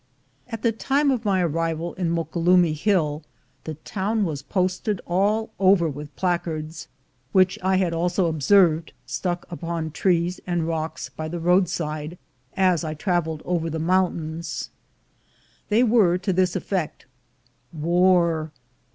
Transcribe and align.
At 0.47 0.63
the 0.63 0.71
time 0.71 1.11
of 1.11 1.25
my 1.25 1.43
arrival 1.43 1.93
in 1.93 2.09
Moquelumne 2.09 2.73
Hill, 2.73 3.21
the 3.65 3.75
town 3.75 4.25
was 4.25 4.41
posted 4.41 4.99
all 5.05 5.51
over 5.59 5.87
with 5.87 6.15
placards, 6.15 6.87
which 7.33 7.59
I 7.61 7.75
had 7.75 7.93
also 7.93 8.25
observed 8.25 8.93
stuck 9.05 9.45
upon 9.51 9.91
trees 9.91 10.39
and 10.47 10.67
rocks 10.67 11.09
by 11.09 11.27
the 11.27 11.39
road 11.39 11.69
side 11.69 12.17
as 12.57 12.83
I 12.83 12.95
traveled 12.95 13.43
over 13.45 13.69
the 13.69 13.77
mountains. 13.77 14.71
They 15.69 15.83
were 15.83 16.17
to 16.17 16.33
this 16.33 16.55
effect:— 16.55 17.05
"War! 17.71 18.51